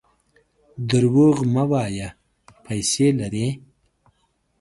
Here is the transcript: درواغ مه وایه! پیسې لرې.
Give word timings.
درواغ 0.89 1.37
مه 1.53 1.63
وایه! 1.71 2.09
پیسې 2.65 3.07
لرې. 3.19 3.47